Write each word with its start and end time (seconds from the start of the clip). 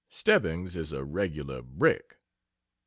Stebbings 0.09 0.75
is 0.75 0.91
a 0.91 1.03
regular 1.03 1.61
brick. 1.61 2.17